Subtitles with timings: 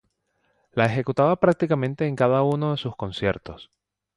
[0.71, 3.69] La ejecutaba prácticamente en cada uno de sus conciertos.